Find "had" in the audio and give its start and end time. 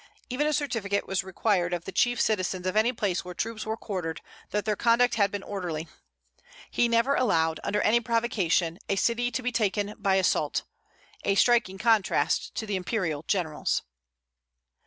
5.13-5.29